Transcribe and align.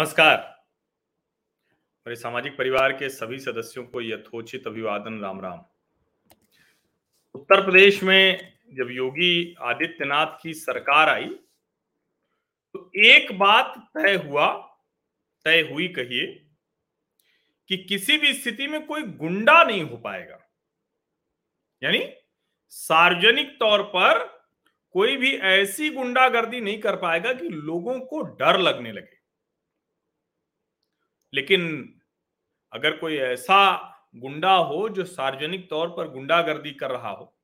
नमस्कार। 0.00 0.36
मेरे 2.06 2.16
सामाजिक 2.16 2.56
परिवार 2.58 2.92
के 2.92 3.08
सभी 3.08 3.38
सदस्यों 3.38 3.84
को 3.84 4.00
यथोचित 4.00 4.66
अभिवादन, 4.66 5.18
राम 5.20 5.40
राम। 5.40 5.60
उत्तर 7.34 7.64
प्रदेश 7.64 8.02
में 8.02 8.52
जब 8.74 8.90
योगी 8.90 9.56
आदित्यनाथ 9.62 10.38
की 10.42 10.54
सरकार 10.54 11.08
आई 11.08 11.28
तो 12.74 12.90
एक 12.96 13.32
बात 13.38 13.74
तय 13.98 14.16
हुआ, 14.16 14.48
तय 15.44 15.68
हुई 15.72 15.88
कहिए, 15.88 16.26
कि 17.68 17.76
किसी 17.76 18.18
भी 18.18 18.32
स्थिति 18.34 18.66
में 18.66 18.86
कोई 18.86 19.02
गुंडा 19.02 19.62
नहीं 19.64 19.82
हो 19.82 19.96
पाएगा। 19.96 20.40
यानी 21.82 22.04
सार्वजनिक 22.68 23.56
तौर 23.60 23.82
पर 23.82 24.26
कोई 24.94 25.16
भी 25.16 25.36
ऐसी 25.36 25.90
गुंडागर्दी 25.90 26.60
नहीं 26.60 26.80
कर 26.80 26.96
पाएगा 26.96 27.32
कि 27.32 27.48
लोगों 27.48 28.00
को 28.00 28.22
डर 28.22 28.58
लगने 28.58 28.92
लगे। 28.92 29.19
लेकिन 31.32 31.62
अगर 32.72 32.96
कोई 32.96 33.16
ऐसा 33.16 33.58
गुंडा 34.16 34.52
हो 34.52 34.88
जो 34.88 35.04
सार्वजनिक 35.04 35.68
तौर 35.70 35.88
पर 35.88 36.08
गुंडागर्दी 36.08 36.70
कर 36.70 36.90
रहा 36.90 37.10
हो, 37.10 37.36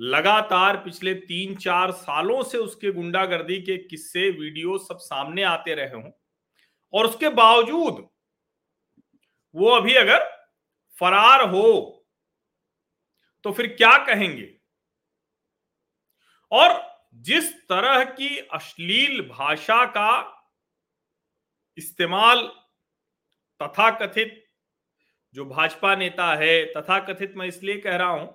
लगातार 0.00 0.76
पिछले 0.76 1.14
तीन 1.14 1.54
चार 1.56 1.90
सालों 1.92 2.42
से 2.42 2.58
उसके 2.58 2.92
गुंडागर्दी 2.92 3.60
के 3.62 3.76
किस्से, 3.78 4.30
वीडियो 4.30 4.78
सब 4.78 4.98
सामने 4.98 5.42
आते 5.42 5.74
रहे 5.74 5.94
हों, 5.94 6.10
और 6.92 7.06
उसके 7.06 7.28
बावजूद 7.30 8.08
वो 9.54 9.70
अभी 9.70 9.94
अगर 9.94 10.24
फरार 10.98 11.48
हो 11.50 12.00
तो 13.44 13.52
फिर 13.52 13.66
क्या 13.68 13.96
कहेंगे? 14.06 14.50
और 16.52 16.82
जिस 17.14 17.52
तरह 17.68 18.04
की 18.04 18.36
अश्लील 18.52 19.20
भाषा 19.28 19.84
का 19.86 20.10
इस्तेमाल 21.78 22.50
तथाकथित 23.60 24.40
जो 25.34 25.44
भाजपा 25.44 25.94
नेता 25.96 26.34
है, 26.34 26.64
तथाकथित 26.66 27.34
मैं 27.36 27.46
इसलिए 27.46 27.76
कह 27.78 27.96
रहा 27.96 28.08
हूँ 28.08 28.26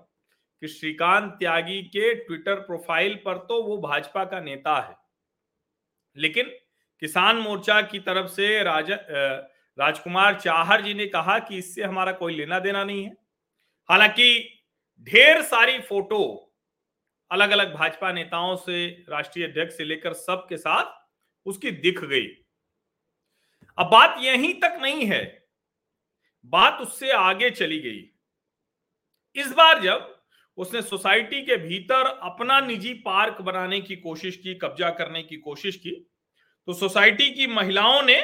कि 0.62 0.68
श्रीकांत 0.68 1.32
त्यागी 1.40 1.82
के 1.84 2.14
ट्विटर 2.16 2.60
प्रोफ़ाइल 2.60 3.16
पर 3.16 3.38
तो 3.50 3.62
वो 3.64 3.78
भाजपा 3.78 4.24
का 4.26 4.40
नेता 4.40 4.80
है। 4.80 4.96
लेकिन 6.18 6.46
किसान 7.02 7.38
मोर्चा 7.38 7.82
की 7.82 8.00
तरफ़ 8.00 8.28
से 8.28 8.64
राज 8.64 8.92
राजकुमार 9.78 10.40
चाहर 10.40 10.82
जी 10.82 10.94
ने 10.94 11.06
कहा 11.08 11.38
कि 11.40 11.58
इससे 11.58 11.84
हमारा 11.84 12.12
कोई 12.12 12.36
लेना 12.36 12.60
देना 12.60 12.84
नहीं 12.84 13.04
है। 13.04 13.12
हालाँकि 13.90 14.28
ढेर 15.08 15.42
सारी 15.42 15.80
फ़ोटो 15.80 16.22
अलग 17.32 17.52
अलग 17.52 17.74
भाजपा 17.76 18.12
नेताओं 18.12 18.56
से, 18.56 18.88
राष्ट्रीय 19.10 19.48
अध्यक्ष 19.48 19.78
से 19.78 19.84
लेकर 19.84 20.14
सबके 20.14 20.58
साथ 20.58 20.94
उसकी 21.46 21.72
दिख 21.72 22.04
गई। 22.04 22.28
अब 23.78 23.90
बात 23.90 24.16
यहीं 24.20 24.54
तक 24.54 24.78
नहीं 24.82 25.06
है। 25.06 25.48
बात 26.46 26.82
उससे 26.82 27.12
आगे 27.12 27.50
चली 27.50 27.80
गई। 27.80 28.10
इस 29.36 29.52
बार 29.52 29.82
जब 29.82 30.16
उसने 30.58 30.82
सोसाइटी 30.82 31.42
के 31.42 31.58
भीतर 31.58 32.06
अपना 32.06 32.60
निजी 32.60 32.94
पार्क 32.94 33.42
बनाने 33.42 33.80
की 33.82 33.96
कोशिश 33.96 34.38
की, 34.38 34.56
कब्जा 34.56 34.90
करने 34.90 35.24
की 35.24 35.38
कोशिश 35.38 35.76
की 35.76 35.92
तो 36.68 36.74
सोसाइटी 36.74 37.30
की 37.32 37.48
महिलाओं 37.48 38.02
ने 38.04 38.20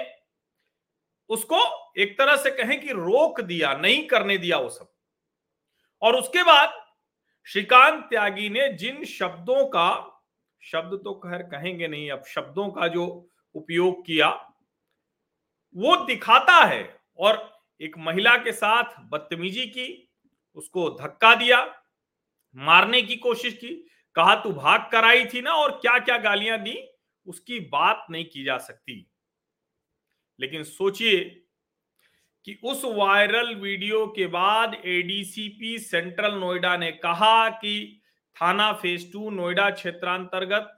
उसको 1.29 1.59
एक 2.01 2.17
तरह 2.17 2.35
से 2.35 2.51
कहें 2.51 2.79
कि 2.81 2.89
रोक 2.89 3.41
दिया, 3.41 3.73
नहीं 3.73 4.05
करने 4.07 4.37
दिया 4.37 4.57
वो 4.57 4.69
सब। 4.69 4.91
और 6.01 6.15
उसके 6.15 6.43
बाद 6.43 6.73
श्रीकांत 7.47 8.03
त्यागी 8.03 8.49
ने 8.49 8.67
जिन 8.73 9.03
शब्दों 9.05 9.65
का, 9.65 10.21
शब्द 10.63 10.99
तो 11.03 11.13
खैर 11.13 11.43
कहेंगे 11.43 11.87
नहीं, 11.87 12.11
अब 12.11 12.23
शब्दों 12.25 12.69
का 12.69 12.87
जो 12.87 13.05
उपयोग 13.55 14.05
किया 14.05 14.29
वो 15.75 15.95
दिखाता 16.05 16.65
है। 16.65 16.99
और 17.17 17.59
एक 17.81 17.97
महिला 17.97 18.37
के 18.37 18.51
साथ 18.51 18.83
बदतमीजी 18.99 19.65
की, 19.65 20.11
उसको 20.55 20.89
धक्का 20.89 21.35
दिया, 21.35 21.75
मारने 22.55 23.01
की 23.01 23.15
कोशिश 23.15 23.53
की, 23.53 23.89
कहा, 24.15 24.35
तू 24.35 24.51
भाग 24.51 24.89
कराई 24.91 25.25
थी 25.25 25.41
ना 25.41 25.51
और 25.51 25.71
क्या 25.71 25.99
क्या 25.99 26.17
गालियाँ 26.17 26.59
दी? 26.59 26.87
उसकी 27.25 27.59
बात 27.59 28.05
नहीं 28.11 28.25
की 28.25 28.43
जा 28.43 28.57
सकती। 28.57 29.11
लेकिन 30.39 30.63
सोचिए 30.63 31.41
कि 32.45 32.59
उस 32.63 32.81
वायरल 32.85 33.55
वीडियो 33.55 34.07
के 34.07 34.27
बाद 34.27 34.81
एडीसीपी 34.85 35.79
सेंट्रल 35.79 36.33
नोएडा 36.33 36.77
ने 36.77 36.91
कहा 36.91 37.49
कि 37.49 38.01
थाना 38.41 38.73
फ़ेज़ 38.73 39.13
टू 39.13 39.29
नोएडा 39.29 39.69
क्षेत्रांतर्गत 39.69 40.74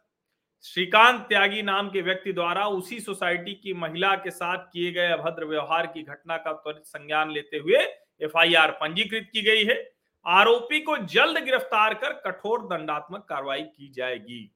श्रीकांत 0.73 1.21
त्यागी 1.21 1.61
नाम 1.61 1.89
के 1.89 2.01
व्यक्ति 2.01 2.33
द्वारा 2.33 2.67
उसी 2.67 2.99
सोसाइटी 2.99 3.53
की 3.53 3.73
महिला 3.73 4.15
के 4.15 4.31
साथ 4.31 4.57
किए 4.57 4.91
गए 4.91 5.07
अभद्र 5.07 5.45
व्यवहार 5.45 5.87
की 5.87 6.03
घटना 6.03 6.37
का 6.37 6.53
त्वरित 6.53 6.85
संज्ञान 6.85 7.31
लेते 7.31 7.57
हुए 7.57 7.77
एफआईआर 8.21 8.71
पंजीकृत 8.71 9.29
की 9.33 9.41
गई 9.41 9.63
है। 9.63 9.91
आरोपी 10.25 10.79
को 10.79 10.97
जल्द 10.97 11.43
गिरफ़्तार 11.43 11.93
कर 11.93 12.13
कठोर 12.13 12.61
दंडात्मक 12.61 13.25
कार्रवाई 13.29 13.61
की 13.61 13.89
जाएगी। 13.89 14.55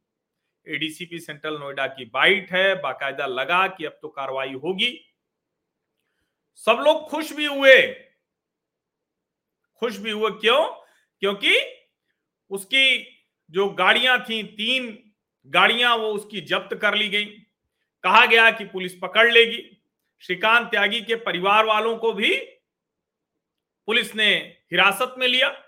एडीसीपी 0.67 1.19
सेंट्रल 1.19 1.57
नोएडा 1.57 1.87
की 1.87 2.05
बाइट 2.05 2.51
है, 2.51 2.81
बाकायदा 2.81 3.25
लगा 3.25 3.67
कि 3.67 3.85
अब 3.85 3.99
तो 4.01 4.07
कार्रवाई 4.07 4.53
होगी। 4.53 5.05
सब 6.55 6.83
लोग 6.85 7.07
खुश 7.09 7.33
भी 7.33 7.45
हुए। 7.45 7.87
खुश 9.75 9.97
भी 9.97 10.11
हुए 10.11 10.31
क्यों? 10.31 10.65
क्योंकि 11.19 11.55
उसकी 12.49 13.07
जो 13.49 13.69
गाड़ियाँ 13.69 14.19
थी, 14.21 14.43
तीन 14.43 15.10
गाड़ियाँ 15.45 15.95
वो 15.95 16.07
उसकी 16.07 16.41
जब्त 16.41 16.75
कर 16.75 16.95
ली 16.95 17.09
गई। 17.09 17.25
कहा 18.03 18.25
गया 18.25 18.51
कि 18.51 18.65
पुलिस 18.65 18.95
पकड़ 19.01 19.31
लेगी। 19.31 19.83
श्रीकांत 20.19 20.71
त्यागी 20.71 21.01
के 21.01 21.15
परिवार 21.15 21.65
वालों 21.65 21.97
को 21.97 22.13
भी 22.13 22.37
पुलिस 23.85 24.15
ने 24.15 24.35
हिरासत 24.71 25.15
में 25.17 25.27
लिया। 25.27 25.63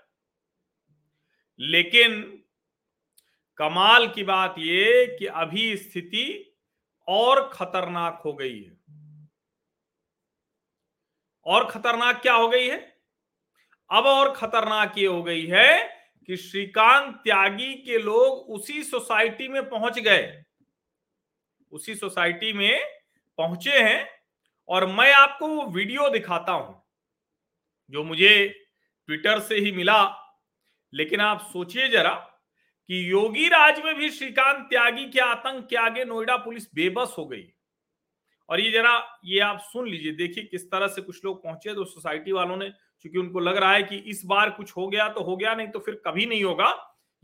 लेकिन 1.60 2.42
कमाल 3.56 4.08
की 4.08 4.22
बात 4.22 4.54
यह 4.58 5.16
कि 5.18 5.26
अभी 5.26 5.76
स्थिति 5.76 6.56
और 7.08 7.50
खतरनाक 7.52 8.22
हो 8.24 8.32
गई 8.32 8.62
है। 8.62 8.76
और 11.44 11.70
खतरनाक 11.70 12.22
क्या 12.22 12.34
हो 12.34 12.48
गई 12.48 12.68
है? 12.68 13.00
अब 13.90 14.06
और 14.06 14.32
खतरनाक 14.32 14.98
ये 14.98 15.06
हो 15.06 15.22
गई 15.22 15.46
है 15.46 15.93
कि 16.28 16.36
श्रीकांत 16.36 17.14
त्यागी 17.24 17.74
के 17.76 17.98
लोग 17.98 18.50
उसी 18.50 18.82
सोसाइटी 18.82 19.48
में 19.48 19.68
पहुँच 19.68 19.98
गए। 19.98 20.42
उसी 21.72 21.94
सोसाइटी 21.94 22.52
में 22.52 22.80
पहुँचे 23.38 23.78
हैं 23.80 24.08
और 24.68 24.86
मैं 24.88 25.12
आपको 25.12 25.48
वो 25.48 25.64
वीडियो 25.66 26.08
दिखाता 26.10 26.52
हूँ, 26.52 26.82
जो 27.90 28.04
मुझे 28.04 28.46
ट्विटर 29.08 29.40
से 29.40 29.54
ही 29.54 29.72
मिला। 29.72 30.02
लेकिन 30.92 31.20
आप 31.20 31.40
सोचिए 31.52 31.88
जरा 31.88 32.14
कि 32.90 33.10
योगी 33.10 33.48
राज 33.48 33.80
में 33.84 33.94
भी 33.94 34.10
श्रीकांत 34.10 34.66
त्यागी 34.70 35.04
के 35.10 35.20
आतंक 35.20 35.66
के 35.68 35.76
आगे 35.76 36.04
नोएडा 36.04 36.36
पुलिस 36.36 36.68
बेबस 36.74 37.14
हो 37.18 37.24
गई। 37.26 37.44
और 38.48 38.60
ये 38.60 38.70
जरा, 38.70 39.20
ये 39.24 39.40
आप 39.40 39.60
सुन 39.62 39.88
लीजिए, 39.88 40.12
देखिए 40.12 40.44
किस 40.44 40.70
तरह 40.70 40.88
से 40.88 41.02
कुछ 41.02 41.24
लोग 41.24 41.42
पहुँचे 41.44 41.74
तो 41.74 41.84
सोसाइटी 41.84 42.32
वालों 42.32 42.56
ने 42.56 42.70
क्योंकि 43.00 43.18
उनको 43.18 43.40
लग 43.40 43.56
रहा 43.56 43.72
है 43.72 43.82
कि 43.82 43.96
इस 43.96 44.22
बार 44.26 44.50
कुछ 44.50 44.76
हो 44.76 44.88
गया 44.88 45.08
तो 45.08 45.22
हो 45.22 45.36
गया, 45.36 45.54
नहीं 45.54 45.68
तो 45.68 45.78
फिर 45.78 46.02
कभी 46.06 46.26
नहीं 46.26 46.44
होगा। 46.44 46.74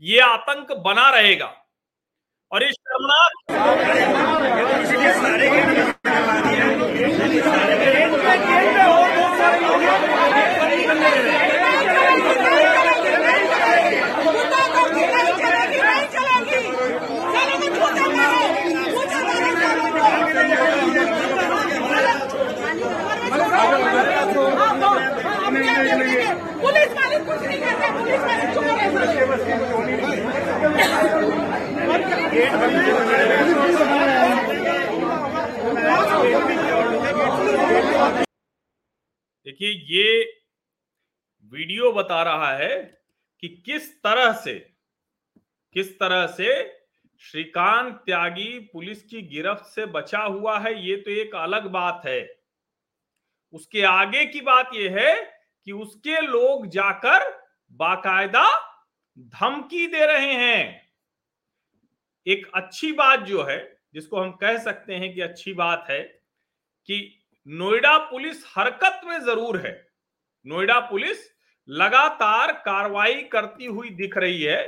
ये 0.01 0.19
आतंक 0.19 0.71
बना 0.71 1.09
रहेगा। 1.09 1.53
और 2.51 2.63
ये 2.63 2.71
शर्मनाक 2.71 3.31
पुलिस 25.91 26.91
वाले 26.91 27.17
कुछ 27.25 27.41
नहीं 27.41 27.59
करते 27.59 27.91
पुलिस 27.93 28.21
वाले 28.21 28.45
देखिए, 39.45 39.69
ये 39.69 40.21
वीडियो 41.51 41.91
बता 41.91 42.21
रहा 42.23 42.51
है 42.57 42.75
कि 43.43 43.47
किस 43.65 43.91
तरह 43.97 44.31
से, 44.33 44.53
किस 45.75 45.99
तरह 45.99 46.25
से 46.27 46.47
श्रीकांत 47.21 47.93
त्यागी 48.05 48.59
पुलिस 48.73 49.03
की 49.03 49.21
गिरफ्त 49.27 49.65
से 49.65 49.85
बचा 49.85 50.19
हुआ 50.19 50.57
है, 50.59 50.73
ये 50.87 50.95
तो 50.97 51.11
एक 51.11 51.35
अलग 51.35 51.67
बात 51.71 52.01
है। 52.05 52.21
उसके 53.53 53.81
आगे 53.83 54.25
की 54.25 54.41
बात 54.41 54.69
यह 54.75 54.99
है 54.99 55.15
कि 55.67 55.71
उसके 55.71 56.21
लोग 56.21 56.67
जाकर 56.67 57.29
बाकायदा 57.79 58.45
धमकी 59.17 59.87
दे 59.87 60.05
रहे 60.05 60.33
हैं। 60.33 60.91
एक 62.27 62.49
अच्छी 62.55 62.91
बात 62.91 63.19
जो 63.19 63.43
है, 63.43 63.59
जिसको 63.93 64.19
हम 64.19 64.31
कह 64.31 64.57
सकते 64.57 64.95
हैं 64.95 65.13
कि 65.13 65.21
अच्छी 65.21 65.53
बात 65.53 65.85
है 65.89 66.01
कि 66.89 67.17
नोएडा 67.47 67.97
पुलिस 68.09 68.43
हरकत 68.47 69.01
में 69.05 69.19
ज़रूर 69.19 69.57
है। 69.57 69.73
नोएडा 70.45 70.79
पुलिस 70.79 71.29
लगातार 71.67 72.51
कार्रवाई 72.65 73.21
करती 73.23 73.65
हुई 73.65 73.89
दिख 73.91 74.17
रही 74.17 74.41
है। 74.43 74.61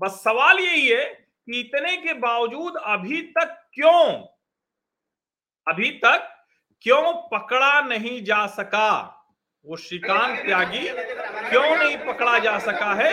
बस 0.00 0.20
सवाल 0.24 0.58
यही 0.58 0.86
है 0.88 1.04
कि 1.04 1.60
इतने 1.60 1.96
के 1.96 2.12
बावजूद 2.14 2.76
अभी 2.76 3.20
तक 3.32 3.56
क्यों, 3.74 4.12
अभी 5.66 5.90
तक 5.98 6.32
क्यों 6.84 7.12
पकड़ा 7.30 7.80
नहीं 7.80 8.22
जा 8.24 8.46
सका? 8.48 9.15
वो 9.66 9.76
श्रीकांत 9.76 10.38
त्यागी 10.46 10.88
क्यों 11.48 11.76
नहीं 11.76 11.96
पकड़ा 11.96 12.38
जा 12.38 12.58
सका 12.58 12.94
है? 12.94 13.12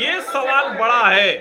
ये 0.00 0.20
सवाल 0.20 0.68
बड़ा 0.78 1.08
है। 1.08 1.36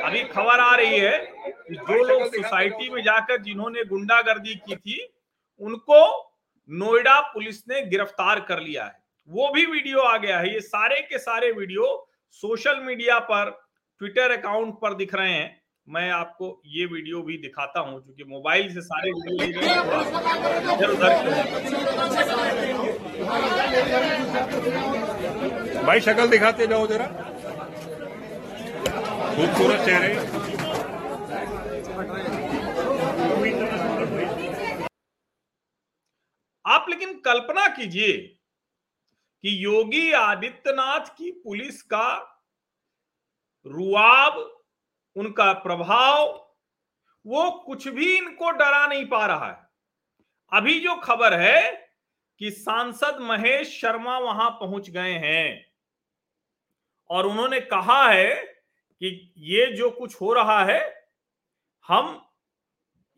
अभी 0.00 0.22
खबर 0.24 0.60
आ 0.60 0.76
रही 0.76 0.98
है 0.98 1.18
कि 1.38 1.74
जो 1.74 2.02
लोग 2.04 2.22
सोसाइटी 2.26 2.90
में 2.90 3.02
जाकर 3.02 3.42
जिन्होंने 3.42 3.84
गुंडागर्दी 3.84 4.54
की 4.54 4.76
थी, 4.76 5.14
उनको 5.60 6.32
नोएडा 6.70 7.20
पुलिस 7.20 7.68
ने 7.68 7.82
गिरफ़्तार 7.82 8.40
कर 8.40 8.60
लिया 8.60 8.84
है। 8.84 8.98
वो 9.28 9.48
भी 9.48 9.66
वीडियो 9.66 10.00
आ 10.00 10.16
गया 10.16 10.38
है। 10.38 10.52
ये 10.54 10.60
सारे 10.60 11.00
के 11.00 11.18
सारे 11.18 11.52
वीडियो 11.52 12.10
सोशल 12.30 12.80
मीडिया 12.80 13.18
पर, 13.18 13.50
ट्विटर 13.98 14.30
अकाउंट 14.30 14.74
पर 14.74 14.94
दिख 14.94 15.14
रहे 15.14 15.32
हैं। 15.32 15.65
मैं 15.88 16.10
आपको 16.10 16.62
ये 16.66 16.86
वीडियो 16.86 17.22
भी 17.22 17.38
दिखाता 17.38 17.80
हूँ 17.80 18.02
क्योंकि 18.02 18.24
मोबाइल 18.24 18.74
से 18.74 18.80
सारे 18.80 19.10
वीडियो 19.10 19.60
भाई 25.86 26.00
शक्ल 26.00 26.28
दिखाते 26.28 26.66
जाओ 26.66 26.86
जरा। 26.86 27.06
खूबसूरत 29.36 29.86
चेहरे। 29.86 30.14
आप 36.64 36.86
लेकिन 36.88 37.18
कल्पना 37.18 37.68
कीजिए 37.68 38.36
कि 39.44 39.64
योगी 39.64 40.12
आदित्यनाथ 40.12 41.00
की 41.00 41.40
पुलिस 41.44 41.82
का 41.82 42.38
रुआब 43.66 44.55
उनका 45.16 45.52
प्रभाव, 45.52 46.24
वो 47.24 47.50
कुछ 47.66 47.88
भी 47.88 48.16
इनको 48.16 48.50
डरा 48.50 48.86
नहीं 48.86 49.06
पा 49.06 49.26
रहा 49.26 49.46
है। 49.46 49.68
अभी 50.52 50.78
जो 50.80 50.94
खबर 50.96 51.34
है 51.34 51.70
कि 52.40 52.50
सांसद 52.50 53.18
महेश 53.20 53.80
शर्मा 53.80 54.18
वहाँ 54.18 54.50
पहुँच 54.50 54.90
गए 54.90 55.12
हैं 55.12 55.66
और 57.10 57.26
उन्होंने 57.26 57.60
कहा 57.60 58.02
है 58.08 58.34
कि 59.02 59.32
ये 59.36 59.66
जो 59.72 59.90
कुछ 59.90 60.20
हो 60.20 60.32
रहा 60.32 60.64
है, 60.64 61.10
हम 61.88 62.22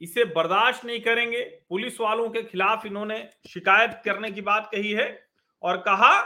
इसे 0.01 0.25
बर्दाश्त 0.25 0.85
नहीं 0.85 1.01
करेंगे। 1.01 1.43
पुलिस 1.69 2.01
वालों 2.01 2.29
के 2.31 2.43
खिलाफ 2.43 2.87
इन्होंने 2.87 3.19
शिकायत 3.49 4.01
करने 4.05 4.31
की 4.31 4.41
बात 4.41 4.69
कही 4.73 4.93
है 4.93 5.29
और 5.63 5.77
कहा 5.77 6.21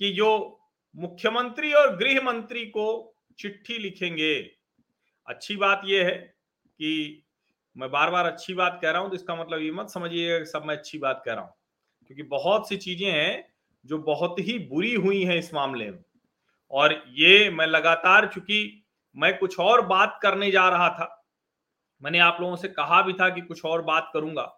कि 0.00 0.12
जो 0.12 0.60
मुख्यमंत्री 0.94 1.72
और 1.72 1.96
गृह 1.96 2.20
मंत्री 2.22 2.64
को 2.66 3.16
चिट्ठी 3.38 3.78
लिखेंगे। 3.78 4.63
अच्छी 5.28 5.56
बात 5.56 5.82
यह 5.84 6.04
है 6.06 6.12
कि 6.12 7.22
मैं 7.76 7.90
बार 7.90 8.10
बार 8.10 8.26
अच्छी 8.26 8.54
बात 8.54 8.78
कह 8.82 8.90
रहा 8.90 9.00
हूँ 9.02 9.08
तो 9.10 9.16
इसका 9.16 9.34
मतलब 9.36 9.60
ये 9.60 9.70
मत 9.70 9.88
समझिए 9.90 10.44
सब 10.44 10.64
मैं 10.66 10.76
अच्छी 10.76 10.98
बात 10.98 11.22
कह 11.26 11.32
रहा 11.32 11.44
हूँ। 11.44 11.54
क्योंकि 12.06 12.22
बहुत 12.24 12.68
सी 12.68 12.76
चीज़ें 12.76 13.10
हैं 13.10 13.44
जो 13.84 13.98
बहुत 14.00 14.36
ही 14.40 14.58
बुरी 14.68 14.94
हुई 14.94 15.22
हैं 15.24 15.36
इस 15.38 15.52
मामले 15.54 15.90
में। 15.90 15.98
और 16.70 16.92
ये 17.10 17.50
मैं 17.50 17.66
लगातार, 17.66 18.26
चूँकि 18.26 18.84
मैं 19.16 19.36
कुछ 19.38 19.58
और 19.60 19.86
बात 19.86 20.18
करने 20.22 20.50
जा 20.50 20.68
रहा 20.68 20.88
था, 20.90 21.26
मैंने 22.02 22.18
आप 22.18 22.38
लोगों 22.40 22.56
से 22.56 22.68
कहा 22.70 23.00
भी 23.02 23.12
था 23.12 23.28
कि 23.28 23.40
कुछ 23.40 23.64
और 23.64 23.82
बात 23.82 24.10
करूँगा, 24.14 24.50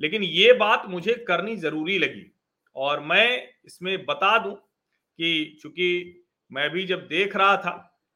लेकिन 0.00 0.22
ये 0.22 0.52
बात 0.54 0.86
मुझे 0.88 1.14
करनी 1.28 1.56
ज़रूरी 1.56 1.98
लगी। 1.98 2.30
और 2.76 3.00
मैं 3.02 3.28
इसमें 3.66 4.04
बता 4.06 4.38
दूँ 4.38 4.54
कि 4.54 5.58
चूँकि 5.62 6.24
मैं 6.50 6.70
भी 6.70 6.84
जब 6.86 7.06
देख 7.08 7.36
रहा 7.36 7.56
था 7.56 7.72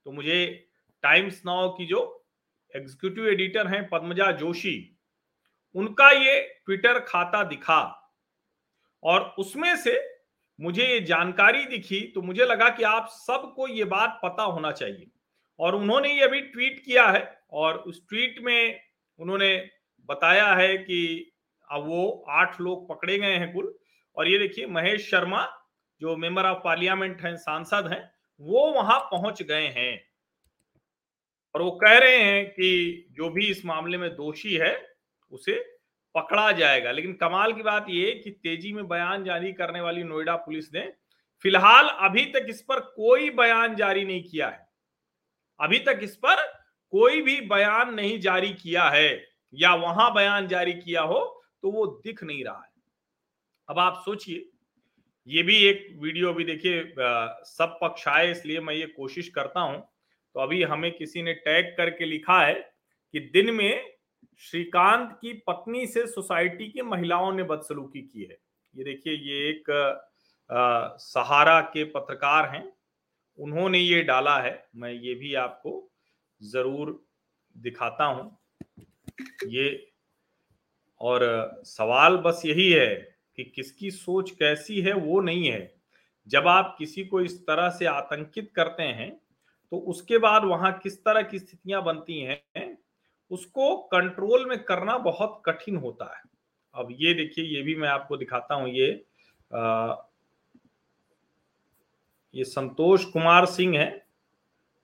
तो 0.06 0.12
मुझे 0.12 0.67
टाइम्स 1.02 1.42
नाउ 1.46 1.68
की 1.68 1.86
जो 1.86 2.26
एग्जीक्यूटिव 2.74 3.28
एडिटर 3.28 3.66
हैं 3.66 3.88
पद्मजा 3.88 4.30
जोशी, 4.32 4.98
उनका 5.74 6.10
ये 6.10 6.40
ट्विटर 6.66 6.98
खाता 7.00 7.42
दिखा। 7.44 7.80
और 9.02 9.34
उसमें 9.38 9.76
से 9.76 10.00
मुझे 10.60 10.86
ये 10.86 11.00
जानकारी 11.00 11.64
दिखी 11.64 12.00
तो 12.14 12.22
मुझे 12.22 12.44
लगा 12.44 12.68
कि 12.68 12.82
आप 12.82 13.08
सबको 13.08 13.68
ये 13.68 13.84
बात 13.84 14.20
पता 14.24 14.42
होना 14.42 14.72
चाहिए। 14.72 15.10
और 15.58 15.74
उन्होंने 15.74 16.12
ये 16.12 16.22
अभी 16.22 16.40
ट्वीट 16.40 16.82
किया 16.84 17.06
है, 17.06 17.40
और 17.50 17.76
उस 17.76 18.08
ट्वीट 18.08 18.38
में 18.42 18.80
उन्होंने 19.18 19.70
बताया 20.00 20.54
है 20.54 20.76
कि 20.78 21.32
अब 21.70 21.86
वो 21.86 22.24
आठ 22.28 22.60
लोग 22.60 22.88
पकड़े 22.88 23.18
गए 23.18 23.34
हैं 23.34 23.52
कुल। 23.52 23.74
और 24.16 24.28
ये 24.28 24.38
देखिए, 24.38 24.66
महेश 24.66 25.10
शर्मा, 25.10 25.46
जो 26.00 26.16
मेंबर 26.16 26.46
ऑफ़ 26.46 26.58
पार्लियामेंट 26.58 27.20
हैं, 27.20 27.36
सांसद 27.36 27.88
हैं, 27.92 28.10
वो 28.40 28.70
वहाँ 28.72 28.98
पहुँच 29.00 29.42
गए 29.42 29.66
हैं। 29.66 30.07
और 31.58 31.64
वो 31.64 31.70
कह 31.72 31.96
रहे 31.98 32.16
हैं 32.16 32.44
कि 32.46 33.06
जो 33.12 33.28
भी 33.30 33.46
इस 33.46 33.64
मामले 33.66 33.98
में 33.98 34.10
दोषी 34.10 34.54
है, 34.54 34.74
उसे 35.32 35.54
पकड़ा 36.14 36.50
जाएगा। 36.52 36.90
लेकिन 36.92 37.12
कमाल 37.12 37.52
की 37.52 37.62
बात 37.62 37.86
यह 37.90 38.20
कि 38.24 38.30
तेज़ी 38.32 38.72
में 38.72 38.86
बयान 38.88 39.24
जारी 39.24 39.52
करने 39.52 39.80
वाली 39.80 40.02
नोएडा 40.04 40.36
पुलिस 40.36 40.72
ने 40.74 40.80
फ़िलहाल 41.44 41.88
अभी 42.00 42.24
तक 42.32 42.46
इस 42.50 42.60
पर 42.62 42.80
कोई 42.92 43.30
बयान 43.32 43.74
जारी 43.76 44.04
नहीं 44.04 44.22
किया 44.22 44.48
है। 44.48 44.66
अभी 45.60 45.78
तक 45.80 46.00
इस 46.02 46.14
पर 46.16 46.46
कोई 46.92 47.20
भी 47.22 47.40
बयान 47.48 47.92
नहीं 47.94 48.18
जारी 48.20 48.52
किया 48.54 48.88
है, 48.90 49.10
या 49.54 49.74
वहाँ 49.76 50.12
बयान 50.14 50.48
जारी 50.48 50.72
किया 50.74 51.02
हो 51.02 51.20
तो 51.62 51.70
वो 51.70 51.86
दिख 52.04 52.22
नहीं 52.24 52.44
रहा 52.44 52.62
है। 52.62 52.72
अब 53.68 53.78
आप 53.80 54.02
सोचिए, 54.04 54.48
ये 55.28 55.42
भी 55.42 55.62
एक 55.64 55.86
वीडियो 56.00 56.32
भी 56.32 56.44
देखिए 56.46 56.82
सब 56.96 57.78
पक्ष 57.82 58.08
आए, 58.08 58.30
इसलिए 58.30 58.60
मैं 58.60 58.74
ये 58.74 58.86
कोशिश 58.88 59.28
करता 59.30 59.60
हूँ 59.60 59.86
तो 60.38 60.42
अभी 60.42 60.62
हमें 60.62 60.90
किसी 60.96 61.22
ने 61.22 61.32
टैग 61.34 61.66
करके 61.76 62.04
लिखा 62.04 62.40
है 62.40 62.54
कि 63.14 63.20
दिन 63.20 63.50
में 63.54 63.96
श्रीकांत 64.38 65.18
की 65.22 65.32
पत्नी 65.46 65.86
से 65.86 66.06
सोसाइटी 66.06 66.68
की 66.68 66.82
महिलाओं 66.82 67.32
ने 67.32 67.42
बदसलूकी 67.42 68.02
की 68.02 68.22
है। 68.22 68.38
ये 68.74 68.84
देखिए 68.84 69.14
ये 69.14 69.48
एक 69.48 69.70
आ, 70.50 70.96
सहारा 70.96 71.60
के 71.60 71.84
पत्रकार 71.84 72.48
हैं। 72.54 72.72
उन्होंने 73.38 73.78
ये 73.78 74.02
डाला 74.02 74.38
है। 74.40 74.68
मैं 74.76 74.92
ये 74.92 75.14
भी 75.14 75.34
आपको 75.34 75.90
ज़रूर 76.40 77.06
दिखाता 77.56 78.04
हूँ। 78.04 78.38
ये 79.46 79.92
और 81.00 81.60
सवाल 81.64 82.16
बस 82.16 82.42
यही 82.46 82.70
है 82.72 82.94
कि 83.36 83.44
किसकी 83.44 83.90
सोच 83.90 84.30
कैसी 84.30 84.80
है 84.80 84.92
वो 84.92 85.20
नहीं 85.20 85.46
है। 85.50 85.74
जब 86.26 86.48
आप 86.48 86.74
किसी 86.78 87.04
को 87.04 87.20
इस 87.20 87.40
तरह 87.46 87.70
से 87.70 87.86
आतंकित 87.86 88.52
करते 88.56 88.82
हैं 88.82 89.16
तो 89.72 89.78
उसके 89.78 90.18
बाद 90.18 90.44
वहाँ 90.44 90.72
किस 90.82 91.04
तरह 91.04 91.22
की 91.22 91.38
स्थितियाँ 91.38 91.82
बनती 91.84 92.20
हैं 92.20 92.76
उसको 93.30 93.76
कंट्रोल 93.76 94.48
में 94.48 94.62
करना 94.64 94.98
बहुत 94.98 95.42
कठिन 95.46 95.76
होता 95.76 96.04
है। 96.16 96.22
अब 96.74 96.88
ये 96.90 97.14
देखिए 97.14 97.44
ये 97.44 97.62
भी 97.62 97.74
मैं 97.74 97.88
आपको 97.88 98.16
दिखाता 98.16 98.54
हूँ 98.54 98.68
ये 98.68 99.04
आ, 99.54 99.94
ये 102.34 102.44
संतोष 102.44 103.04
कुमार 103.04 103.46
सिंह 103.46 103.78
है। 103.78 104.06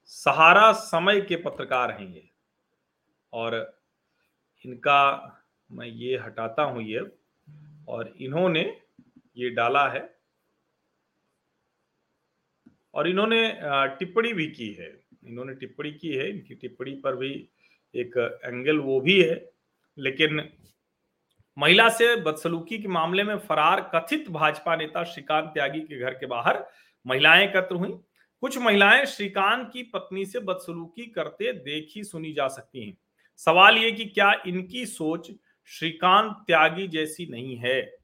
सहारा 0.05 0.73
समय 0.73 1.21
के 1.21 1.37
पत्रकार 1.37 1.91
हैं 1.91 2.09
ये। 2.15 2.29
और 3.33 3.81
इनका 4.65 5.41
मैं 5.71 5.87
ये 5.87 6.17
हटाता 6.19 6.63
हूँ 6.63 6.83
ये। 6.83 7.01
और 7.89 8.15
इन्होंने 8.21 8.81
ये 9.37 9.51
डाला 9.51 9.89
है 9.89 10.14
और 12.95 13.09
इन्होंने 13.09 13.43
टिप्पणी 13.99 14.33
भी 14.33 14.47
की 14.47 14.73
है। 14.73 14.93
इन्होंने 15.25 15.55
टिप्पणी 15.55 15.93
की 15.93 16.15
है। 16.15 16.29
इनकी 16.31 16.55
टिप्पणी 16.55 16.95
पर 16.95 17.17
भी 17.17 17.33
एक 17.95 18.41
एंगल 18.45 18.79
वो 18.79 19.01
भी 19.01 19.23
है। 19.23 19.51
लेकिन 19.99 20.49
महिला 21.59 21.89
से 21.89 22.15
बदसलूकी 22.17 22.79
के 22.79 22.89
मामले 22.89 23.23
में 23.23 23.37
फरार 23.39 23.81
कथित 23.95 24.29
भाजपा 24.31 24.77
नेता 24.77 25.05
श्रीकांत 25.05 25.51
त्यागी 25.55 25.81
के 25.81 25.99
घर 26.01 26.15
के 26.15 26.27
बाहर 26.27 26.65
महिलाएँ 27.07 27.45
एकत्र 27.49 27.75
हुई। 27.75 27.91
कुछ 28.43 28.59
महिलाएँ 28.59 29.05
श्रीकांत 29.07 29.71
की 29.73 29.83
पत्नी 29.83 30.25
से 30.27 30.41
बदसलूकी 30.41 31.07
करते 31.07 31.53
देखी 31.53 32.05
सुनी 32.05 32.33
जा 32.33 32.49
सकती 32.49 32.85
हैं। 32.85 32.97
सवाल 33.37 33.79
ये 33.79 33.93
कि 33.93 34.05
क्या 34.05 34.33
इनकी 34.47 34.87
सोच 34.87 35.31
श्रीकांत 35.69 36.33
त्यागी 36.47 36.89
जैसी 36.89 37.27
नहीं 37.27 37.57
है? 37.57 38.04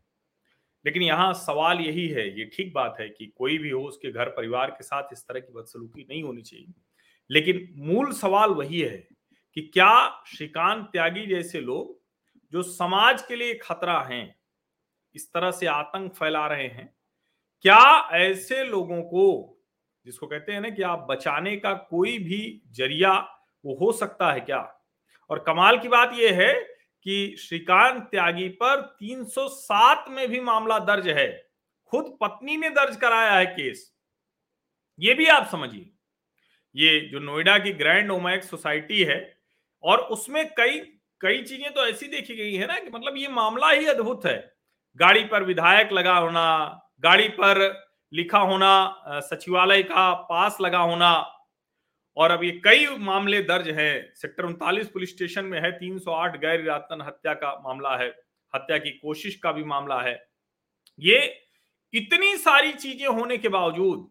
लेकिन 0.86 1.02
यहाँ 1.02 1.32
सवाल 1.34 1.80
यही 1.80 2.08
है, 2.08 2.38
ये 2.38 2.44
ठीक 2.44 2.72
बात 2.74 2.96
है 3.00 3.08
कि 3.08 3.26
कोई 3.26 3.58
भी 3.58 3.70
हो, 3.70 3.82
उसके 3.82 4.12
घर 4.12 4.28
परिवार 4.28 4.70
के 4.70 4.84
साथ 4.84 5.02
इस 5.12 5.22
तरह 5.28 5.40
की 5.40 5.52
बदसलूकी 5.52 6.06
नहीं 6.10 6.22
होनी 6.22 6.42
चाहिए। 6.42 6.74
लेकिन 7.30 7.68
मूल 7.76 8.12
सवाल 8.12 8.50
वही 8.50 8.80
है 8.80 9.08
कि 9.54 9.60
क्या 9.62 10.22
श्रीकांत 10.26 10.86
त्यागी 10.92 11.26
जैसे 11.26 11.60
लोग, 11.60 12.00
जो 12.52 12.62
समाज 12.62 13.22
के 13.22 13.36
लिए 13.36 13.54
खतरा 13.54 14.00
हैं, 14.00 14.36
इस 15.14 15.32
तरह 15.32 15.50
से 15.50 15.66
आतंक 15.66 16.12
फैला 16.12 16.46
रहे 16.46 16.66
हैं, 16.66 16.94
क्या 17.62 18.08
ऐसे 18.12 18.64
लोगों 18.64 19.02
को, 19.02 19.56
जिसको 20.04 20.26
कहते 20.26 20.52
हैं 20.52 20.60
ना 20.60 20.70
कि 20.70 20.82
आप 20.82 21.06
बचाने 21.10 21.56
का 21.56 21.74
कोई 21.74 22.18
भी 22.18 22.62
ज़रिया 22.70 23.12
वो 23.64 23.74
हो 23.74 23.92
सकता 23.92 24.32
है 24.32 24.40
क्या? 24.40 24.76
और 25.30 25.38
कमाल 25.38 25.78
की 25.78 25.88
बात 25.88 26.12
यह 26.14 26.34
है 26.34 26.79
कि 27.06 27.36
श्रीकांत 27.38 28.02
त्यागी 28.02 28.48
पर 28.62 28.80
307 29.00 30.08
में 30.08 30.28
भी 30.28 30.40
मामला 30.40 30.78
दर्ज 30.78 31.08
है। 31.08 31.28
खुद 31.92 32.16
पत्नी 32.20 32.56
ने 32.56 32.70
दर्ज 32.70 32.96
कराया 32.96 33.32
है 33.32 33.46
केस। 33.46 33.90
ये 34.98 35.14
भी 35.14 35.26
आप 35.26 35.48
समझिए। 35.52 35.90
ये 36.74 37.00
जो 37.00 37.18
नोएडा 37.18 37.58
की 37.58 37.72
ग्रैंड 37.72 38.10
ओमैक्स 38.10 38.50
सोसाइटी 38.50 39.02
है 39.04 39.18
और 39.84 40.00
उसमें 40.08 40.44
कई 40.54 40.80
कई 41.20 41.42
चीज़ें 41.42 41.72
तो 41.74 41.86
ऐसी 41.86 42.06
देखी 42.06 42.36
गई 42.36 42.54
है 42.54 42.66
ना 42.66 42.78
कि 42.78 42.90
मतलब 42.90 43.16
ये 43.16 43.28
मामला 43.28 43.70
ही 43.70 43.86
अद्भुत 43.86 44.26
है। 44.26 44.36
गाड़ी 44.96 45.24
पर 45.24 45.42
विधायक 45.42 45.92
लगा 45.92 46.16
होना, 46.16 46.80
गाड़ी 47.00 47.28
पर 47.30 47.58
लिखा 48.12 48.38
होना 48.38 49.20
सचिवालय 49.22 49.82
का 49.82 50.12
पास 50.22 50.56
लगा 50.60 50.78
होना 50.78 51.10
और 52.16 52.30
अब 52.30 52.44
ये 52.44 52.50
कई 52.64 52.86
मामले 52.98 53.42
दर्ज 53.42 53.68
हैं। 53.68 54.14
सेक्टर 54.14 54.44
उनतालीस 54.44 54.88
पुलिस 54.88 55.10
स्टेशन 55.10 55.44
में 55.44 55.60
है 55.60 55.70
308 55.78 56.36
गैर 56.36 56.60
इरादतन 56.60 57.00
हत्या 57.00 57.34
का 57.34 57.52
मामला 57.64 57.96
है। 57.96 58.08
हत्या 58.54 58.78
की 58.78 58.90
कोशिश 58.90 59.36
का 59.36 59.52
भी 59.52 59.64
मामला 59.64 60.00
है। 60.02 60.14
ये 60.98 61.18
इतनी 61.94 62.36
सारी 62.36 62.72
चीज़ें 62.72 63.06
होने 63.06 63.36
के 63.38 63.48
बावजूद 63.48 64.08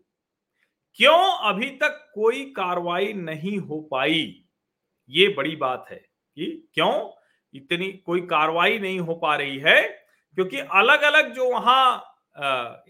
क्यों 1.00 1.20
अभी 1.50 1.70
तक 1.78 2.12
कोई 2.14 2.44
कार्रवाई 2.46 3.14
नहीं 3.14 3.58
हो 3.58 3.80
पाई? 3.92 4.46
ये 5.10 5.28
बड़ी 5.28 5.56
बात 5.56 5.86
है 5.92 5.98
कि 5.98 6.46
क्यों 6.74 6.94
इतनी 7.54 7.92
कोई 8.06 8.22
कार्रवाई 8.22 8.80
नहीं 8.80 9.00
हो 9.00 9.16
पा 9.16 9.36
रही 9.36 9.58
है? 9.58 9.82
क्योंकि 10.38 10.60
अलग 10.60 11.02
अलग 11.02 11.34
जो 11.34 11.50
वहाँ 11.52 12.06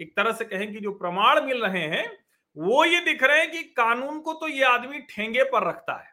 एक 0.01 0.13
तरह 0.15 0.31
से 0.31 0.45
कहें 0.45 0.71
कि 0.73 0.79
जो 0.79 0.91
प्रमाण 0.91 1.41
मिल 1.45 1.61
रहे 1.63 1.83
हैं 1.87 2.05
वो 2.57 2.83
ये 2.85 2.99
दिख 3.01 3.23
रहे 3.23 3.39
हैं 3.39 3.51
कि 3.51 3.63
कानून 3.73 4.19
को 4.19 4.33
तो 4.33 4.47
ये 4.47 4.63
आदमी 4.65 4.99
ठेंगे 5.09 5.43
पर 5.43 5.67
रखता 5.67 5.93
है। 5.93 6.11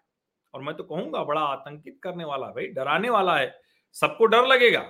और 0.55 0.63
मैं 0.63 0.75
तो 0.77 0.85
कहूँगा 0.85 1.23
बड़ा 1.25 1.41
आतंकित 1.43 1.99
करने 2.03 2.25
वाला, 2.25 2.47
भाई 2.47 2.67
डराने 2.67 3.11
वाला 3.11 3.37
है। 3.37 3.55
सबको 3.97 4.27
डर 4.27 4.47
लगेगा। 4.47 4.85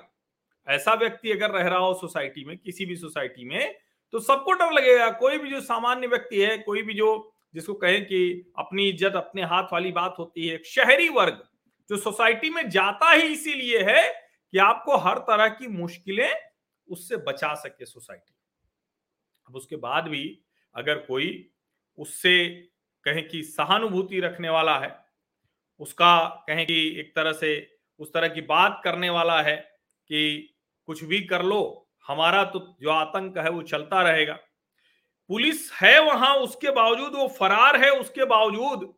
ऐसा 0.66 0.94
व्यक्ति 0.94 1.32
अगर 1.32 1.50
रह 1.50 1.68
रहा 1.68 1.78
हो 1.78 1.94
सोसाइटी 1.94 2.44
में, 2.44 2.56
किसी 2.58 2.86
भी 2.86 2.96
सोसाइटी 2.96 3.44
में 3.44 3.74
तो 4.12 4.20
सबको 4.20 4.52
डर 4.52 4.72
लगेगा। 4.72 5.10
कोई 5.10 5.38
भी 5.38 5.50
जो 5.50 5.60
सामान्य 5.60 6.06
व्यक्ति 6.06 6.40
है, 6.40 6.56
कोई 6.58 6.82
भी 6.82 6.94
जो, 6.94 7.32
जिसको 7.54 7.74
कहें 7.74 8.04
कि 8.04 8.52
अपनी 8.58 8.88
इज़्ज़त, 8.88 9.16
अपने 9.16 9.42
हाथ 9.42 9.72
वाली 9.72 9.92
बात 9.92 10.14
होती 10.18 10.46
है 10.48 10.62
शहरी 10.66 11.08
वर्ग, 11.08 11.42
जो 11.90 11.96
सोसाइटी 11.96 12.50
में 12.50 12.68
जाता 12.70 13.10
ही 13.10 13.22
इसीलिए 13.22 13.82
है 13.84 14.08
कि 14.52 14.58
आपको 14.58 14.96
हर 14.98 15.18
तरह 15.20 15.48
की 15.50 15.66
मुश्किलें 15.68 16.30
उससे 16.88 17.16
बचा 17.18 17.54
सके 17.56 17.86
सोसाइटी। 17.86 18.34
अब 19.48 19.56
उसके 19.56 19.76
बाद 19.78 20.08
भी 20.08 20.24
अगर 20.76 20.98
कोई 20.98 21.28
उससे 21.98 22.48
कहें 23.04 23.26
कि 23.28 23.42
सहानुभूति 23.44 24.20
रखने 24.20 24.48
वाला 24.48 24.78
है, 24.78 24.96
उसका 25.80 26.44
कहें 26.48 26.64
कि 26.66 26.88
एक 27.00 27.14
तरह 27.16 27.32
से 27.32 27.50
उस 28.00 28.12
तरह 28.12 28.28
की 28.28 28.40
बात 28.42 28.80
करने 28.84 29.10
वाला 29.10 29.40
है 29.42 29.56
कि 29.56 30.54
कुछ 30.88 31.02
भी 31.04 31.20
कर 31.22 31.42
लो, 31.42 31.88
हमारा 32.06 32.44
तो 32.44 32.58
जो 32.80 32.90
आतंक 32.90 33.38
है 33.38 33.50
वो 33.50 33.62
चलता 33.62 34.02
रहेगा। 34.02 34.34
पुलिस 35.30 35.70
है 35.72 35.98
वहाँ, 36.02 36.34
उसके 36.36 36.70
बावजूद 36.70 37.14
वो 37.14 37.26
फरार 37.28 37.76
है, 37.76 37.90
उसके 37.90 38.24
बावजूद 38.24 38.92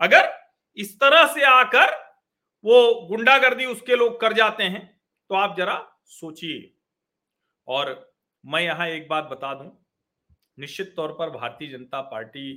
अगर 0.00 0.30
इस 0.76 0.98
तरह 1.00 1.26
से 1.34 1.44
आकर 1.44 1.94
वो 2.64 2.94
गुंडागर्दी 3.08 3.64
उसके 3.66 3.96
लोग 3.96 4.20
कर 4.20 4.32
जाते 4.32 4.64
हैं 4.64 4.84
तो 5.30 5.34
आप 5.34 5.56
जरा 5.56 5.76
सोचिए। 6.06 6.72
और 7.68 8.14
मैं 8.44 8.62
यहाँ 8.62 8.88
एक 8.88 9.08
बात 9.08 9.24
बता 9.24 9.54
दूँ 9.54 9.70
निश्चित 10.58 10.92
तौर 10.96 11.12
पर 11.12 11.30
भारतीय 11.30 11.68
जनता 11.68 12.00
पार्टी 12.00 12.52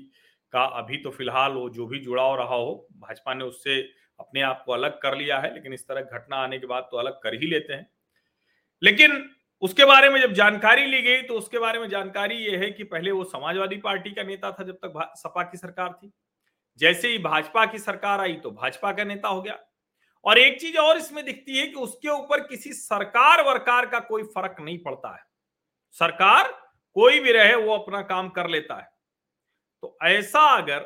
का 0.54 0.64
अभी 0.80 0.98
तो 0.98 1.10
फ़िलहाल 1.10 1.52
वो 1.52 1.70
जो 1.70 1.86
भी 1.88 2.00
जुड़ाव 2.00 2.36
रहा 2.36 2.56
हो, 2.56 2.88
भाजपा 2.94 3.34
ने 3.34 3.44
उससे 3.44 3.80
अपने 4.20 4.42
आप 4.42 4.64
को 4.66 4.72
अलग 4.72 5.00
कर 5.02 5.18
लिया 5.18 5.40
है, 5.40 5.54
लेकिन 5.54 5.74
इस 5.74 5.88
तरह 5.88 6.02
घटना 6.02 6.36
आने 6.36 6.60
के 6.60 6.68
बाद 6.68 6.88
तो 6.92 6.98
अलग 6.98 7.20
कर 7.24 7.34
ही 7.34 7.48
लेते 7.48 7.74
हैं। 7.74 7.88
लेकिन 8.82 9.30
उसके 9.62 9.86
बारे 9.86 10.10
में 10.10 10.20
जब 10.22 10.34
जानकारी 10.34 10.86
ली 10.86 11.02
गई 11.02 11.22
तो 11.22 11.34
उसके 11.34 11.60
बारे 11.60 11.80
में 11.80 11.88
जानकारी 11.90 12.36
ये 12.36 12.58
है 12.58 12.70
कि 12.72 12.84
पहले 12.84 13.12
वो 13.12 13.24
समाजवादी 13.24 13.78
पार्टी 13.78 14.12
का 14.12 14.24
नेता 14.24 14.52
था 14.52 14.64
जब 14.64 14.78
तक 14.86 15.14
सपा 15.18 15.44
की 15.44 15.58
सरकार 15.58 15.94
थी। 15.94 16.12
जैसे 16.80 17.08
ही 17.08 17.18
भाजपा 17.18 17.66
की 17.66 17.80
सरकार 17.80 18.20
आई 18.20 18.34
तो 18.34 18.52
भाजपा 18.52 18.92
का 18.92 19.04
नेता 19.04 19.28
हो 19.28 19.42
गया। 19.42 19.58
और 20.26 20.38
एक 20.38 20.60
चीज़ 20.62 20.78
और 20.78 20.98
इसमें 20.98 21.24
दिखती 21.26 21.58
है 21.58 21.66
कि 21.68 21.76
उसके 21.76 22.10
ऊपर 22.10 22.40
किसी 22.40 22.74
सरकार 22.74 23.42
वरकार 23.42 23.86
का 23.86 24.00
कोई 24.00 24.24
फ़र्क 24.26 24.56
नहीं 24.62 24.78
पड़ता 24.80 25.16
है। 25.16 25.24
सरकार 25.96 26.52
कोई 26.96 27.20
भी 27.20 27.32
रहे, 27.32 27.56
वो 27.56 27.74
अपना 27.74 28.02
काम 28.04 28.30
कर 28.30 28.50
लेता 28.50 28.76
है। 28.76 28.88
तो 29.84 29.98
ऐसा 30.04 30.42
अगर 30.58 30.80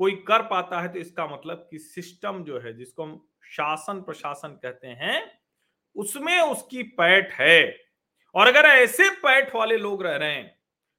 कोई 0.00 0.12
कर 0.28 0.42
पाता 0.44 0.80
है 0.80 0.88
तो 0.88 0.98
इसका 0.98 1.26
मतलब 1.26 1.66
कि 1.70 1.78
सिस्टम 1.78 2.42
जो 2.44 2.58
है, 2.60 2.72
जिसको 2.76 3.02
हम 3.04 3.20
शासन 3.48 4.00
प्रशासन 4.02 4.58
कहते 4.62 4.88
हैं, 4.88 5.22
उसमें 5.96 6.40
उसकी 6.40 6.82
पैठ 6.94 7.32
है। 7.32 7.76
और 8.34 8.46
अगर 8.46 8.68
ऐसे 8.68 9.08
पैठ 9.16 9.54
वाले 9.54 9.76
लोग 9.78 10.02
रह 10.02 10.16
रहे 10.16 10.32
हैं 10.32 10.48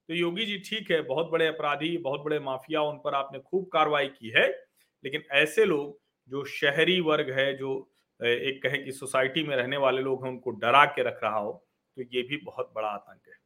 तो 0.10 0.14
योगी 0.14 0.46
जी 0.46 0.58
ठीक 0.60 0.92
है, 0.92 1.02
बहुत 1.02 1.30
बड़े 1.32 1.48
अपराधी, 1.48 1.98
बहुत 2.00 2.22
बड़े 2.22 2.40
माफिया, 2.40 2.82
उन 2.82 2.98
पर 2.98 3.16
आपने 3.16 3.40
खूब 3.42 3.70
कार्रवाई 3.74 4.08
की 4.10 4.30
है। 4.32 4.48
लेकिन 5.04 5.24
ऐसे 5.34 5.66
लोग, 5.66 6.00
जो 6.30 6.44
शहरी 6.48 7.00
वर्ग 7.02 7.30
है, 7.32 7.54
जो 7.58 7.72
एक 8.20 8.62
कहें 8.64 8.84
कि 8.86 8.92
सोसाइटी 8.92 9.44
में 9.44 9.56
रहने 9.56 9.78
वाले 9.78 10.02
लोग 10.02 10.26
हैं, 10.26 10.32
उनको 10.32 10.52
डरा 10.60 10.86
के 10.88 11.04
रख 11.04 11.20
रहा 11.24 11.38
हो 11.38 11.52
तो 11.98 12.02
ये 12.04 12.22
भी 12.24 12.38
बहुत 12.38 12.72
बड़ा 12.76 12.88
आतंक 12.90 13.22
है। 13.28 13.41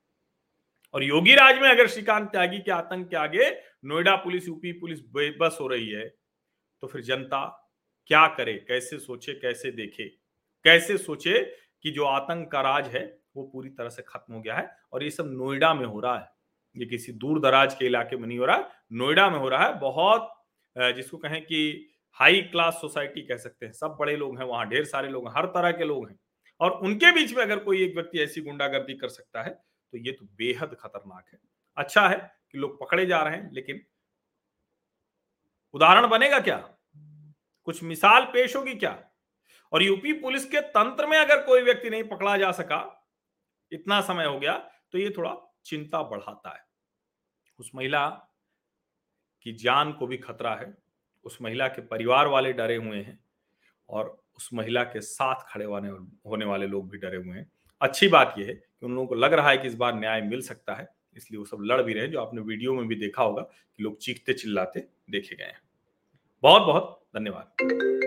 और 0.95 1.03
योगी 1.03 1.33
राज 1.35 1.59
में 1.61 1.69
अगर 1.69 1.87
श्रीकांत 1.87 2.27
त्यागी 2.31 2.59
के 2.59 2.71
आतंक 2.71 3.09
के 3.09 3.15
आगे 3.17 3.49
नोएडा 3.85 4.15
पुलिस, 4.15 4.47
यूपी 4.47 4.71
पुलिस 4.73 4.99
बेबस 5.07 5.57
हो 5.61 5.67
रही 5.67 5.89
है 5.89 6.07
तो 6.83 6.87
फिर 6.87 7.01
जनता 7.01 7.45
क्या 8.09 8.25
करे? 8.27 8.53
कैसे 8.67 8.97
सोचे, 8.99 9.33
कैसे 9.33 9.71
देखे? 9.71 10.07
कैसे 10.65 10.97
सोचे 10.97 11.43
कि 11.83 11.91
जो 11.91 12.05
आतंक 12.05 12.51
का 12.51 12.61
राज 12.61 12.87
है, 12.87 13.03
वो 13.35 13.43
पूरी 13.43 13.69
तरह 13.69 13.89
से 13.89 14.01
खत्म 14.03 14.33
हो 14.33 14.41
गया 14.41 14.55
है 14.55 14.69
और 14.93 15.03
ये 15.03 15.09
सब 15.09 15.31
नोएडा 15.31 15.73
में 15.73 15.85
हो 15.85 15.99
रहा 15.99 16.17
है। 16.17 16.29
ये 16.75 16.85
किसी 16.85 17.11
दूर 17.13 17.39
दराज 17.41 17.73
के 17.73 17.85
इलाके 17.85 18.17
में 18.17 18.27
नहीं 18.27 18.39
हो 18.39 18.45
रहा 18.45 18.55
है, 18.57 18.69
नोएडा 18.93 19.29
में 19.29 19.39
हो 19.39 19.49
रहा 19.49 19.65
है। 19.65 19.79
बहुत 19.79 20.31
जिसको 20.75 21.17
कहें 21.17 21.41
कि 21.41 21.89
हाई 22.17 22.41
क्लास 22.41 22.77
सोसाइटी 22.81 23.21
कह 23.21 23.37
सकते 23.37 23.65
हैं। 23.65 23.73
सब 23.73 23.95
बड़े 23.99 24.15
लोग 24.17 24.37
हैं, 24.39 24.45
वहाँ 24.45 24.67
ढेर 24.69 24.83
सारे 24.85 25.09
लोग 25.09 25.27
हैं, 25.27 25.33
हर 25.37 25.45
तरह 25.47 25.71
के 25.71 25.85
लोग 25.85 26.09
हैं। 26.09 26.17
और 26.59 26.71
उनके 26.79 27.11
बीच 27.11 27.35
में 27.35 27.43
अगर 27.43 27.59
कोई 27.59 27.83
एक 27.83 27.95
व्यक्ति 27.95 28.19
ऐसी 28.19 28.41
गुंडागर्दी 28.41 28.93
कर 28.93 29.07
सकता 29.09 29.43
है 29.43 29.57
तो 29.94 29.98
ये 29.98 30.12
तो 30.12 30.25
बेहद 30.38 30.75
खतरनाक 30.80 31.25
है। 31.34 31.39
अच्छा 31.77 32.08
है 32.10 32.18
कि 32.51 32.58
लोग 32.58 32.80
पकड़े 32.80 33.06
जा 33.06 33.22
रहे 33.22 33.36
हैं, 33.36 33.51
लेकिन 33.51 33.82
उदाहरण 35.74 36.08
बनेगा 36.08 36.39
क्या? 36.39 36.58
कुछ 37.68 37.82
मिसाल 37.84 38.25
पेश 38.25 38.56
होगी 38.56 38.75
क्या? 38.75 39.00
और 39.72 39.84
यूपी 39.84 40.13
पुलिस 40.13 40.46
के 40.46 40.62
तंत्र 40.62 41.08
में 41.08 41.18
अगर 41.18 41.46
कोई 41.46 41.62
व्यक्ति 41.62 41.89
नहीं 41.89 42.04
पकड़ा 42.04 42.38
जा 42.38 42.51
सका, 42.51 42.80
इतना 43.72 44.00
समय 44.01 44.25
हो 44.25 44.39
गया 44.39 44.58
तो 44.92 44.98
ये 44.98 45.10
थोड़ा 45.18 45.36
चिंता 45.65 46.01
बढ़ाता 46.04 46.56
है। 46.56 46.63
उस 47.60 47.72
महिला 47.75 48.08
की 49.46 49.54
जान 49.54 49.92
को 49.94 50.08
भी 50.08 50.18
खतरा 50.18 50.56
है, 50.56 50.74
उस 51.25 51.38
महिला 51.42 51.68
के 51.68 51.82
परिवार 51.82 52.27
वाले 52.27 52.54
डरे 52.54 52.75
हुए 52.75 52.98
हैं, 52.98 53.20
और 53.89 54.24
उस 54.38 54.50
महिला 54.54 54.84
के 54.84 55.01
साथ 55.01 55.44
खड़े 55.48 55.65
होने 55.65 55.89
होने 56.30 56.46
वाले 56.46 56.68
लोग 56.68 56.89
भी 56.89 56.98
डरे 56.98 57.18
हुए 57.18 57.38
हैं। 57.38 57.51
अच्छी 57.82 58.08
बात 58.08 58.36
यह 58.38 58.48
है 58.48 58.53
कि 58.53 58.86
उन 58.86 58.94
लोगों 58.96 59.08
को 59.08 59.15
लग 59.15 59.34
रहा 59.34 59.50
है 59.50 59.58
कि 59.58 59.67
इस 59.67 59.75
बार 59.75 60.00
न्याय 60.00 60.22
मिल 60.22 60.41
सकता 60.41 60.74
है, 60.74 60.88
इसलिए 61.15 61.39
वो 61.39 61.46
सब 61.46 61.58
लड़ 61.62 61.82
भी 61.82 61.94
रहे 61.94 62.08
जो 62.08 62.22
आपने 62.22 62.41
वीडियो 62.41 62.74
में 62.74 62.88
भी 62.88 62.96
देखा 62.96 63.24
होगा 63.24 63.41
कि 63.41 63.84
लोग 63.84 63.98
चीखते 63.98 64.34
चिल्लाते 64.34 64.88
देखे 65.10 65.36
गए 65.36 65.44
हैं। 65.44 65.62
बहुत 66.44 66.62
बहुत 66.62 67.01
धन्यवाद। 67.15 68.04